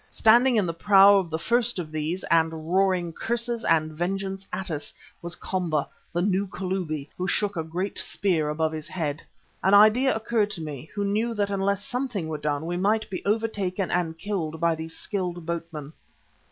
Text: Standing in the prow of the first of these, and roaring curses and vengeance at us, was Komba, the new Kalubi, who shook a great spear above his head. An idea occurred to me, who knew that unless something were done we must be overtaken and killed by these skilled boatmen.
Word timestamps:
Standing 0.09 0.55
in 0.55 0.65
the 0.65 0.73
prow 0.73 1.17
of 1.17 1.29
the 1.29 1.37
first 1.37 1.77
of 1.77 1.91
these, 1.91 2.23
and 2.31 2.73
roaring 2.73 3.13
curses 3.13 3.63
and 3.63 3.91
vengeance 3.91 4.47
at 4.51 4.71
us, 4.71 4.91
was 5.21 5.35
Komba, 5.35 5.87
the 6.11 6.23
new 6.23 6.47
Kalubi, 6.47 7.07
who 7.19 7.27
shook 7.27 7.55
a 7.55 7.61
great 7.61 7.99
spear 7.99 8.49
above 8.49 8.71
his 8.71 8.87
head. 8.87 9.21
An 9.61 9.75
idea 9.75 10.15
occurred 10.15 10.49
to 10.53 10.61
me, 10.61 10.89
who 10.95 11.05
knew 11.05 11.35
that 11.35 11.51
unless 11.51 11.85
something 11.85 12.29
were 12.29 12.39
done 12.39 12.65
we 12.65 12.77
must 12.77 13.11
be 13.11 13.23
overtaken 13.25 13.91
and 13.91 14.17
killed 14.17 14.59
by 14.59 14.73
these 14.73 14.97
skilled 14.97 15.45
boatmen. 15.45 15.93